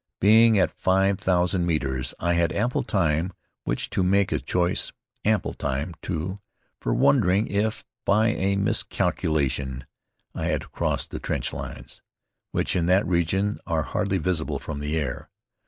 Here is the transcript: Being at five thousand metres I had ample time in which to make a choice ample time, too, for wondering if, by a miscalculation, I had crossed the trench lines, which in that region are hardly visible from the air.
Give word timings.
Being 0.19 0.57
at 0.57 0.71
five 0.71 1.19
thousand 1.19 1.67
metres 1.67 2.15
I 2.19 2.33
had 2.33 2.51
ample 2.53 2.81
time 2.81 3.25
in 3.25 3.31
which 3.65 3.91
to 3.91 4.01
make 4.01 4.31
a 4.31 4.39
choice 4.39 4.91
ample 5.23 5.53
time, 5.53 5.93
too, 6.01 6.39
for 6.79 6.91
wondering 6.91 7.45
if, 7.45 7.85
by 8.03 8.29
a 8.29 8.55
miscalculation, 8.55 9.85
I 10.33 10.45
had 10.45 10.71
crossed 10.71 11.11
the 11.11 11.19
trench 11.19 11.53
lines, 11.53 12.01
which 12.49 12.75
in 12.75 12.87
that 12.87 13.05
region 13.05 13.59
are 13.67 13.83
hardly 13.83 14.17
visible 14.17 14.57
from 14.57 14.79
the 14.79 14.97
air. 14.97 15.29